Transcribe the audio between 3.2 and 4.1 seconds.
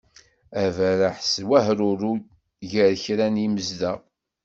n yimezdaɣ